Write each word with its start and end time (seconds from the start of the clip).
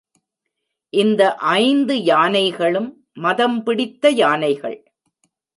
இந்த 0.93 1.35
ஐந்து 1.35 2.03
யானைகளும் 2.03 2.89
மதம் 3.13 3.63
பிடித்த 3.63 4.09
யானைகள். 4.09 4.91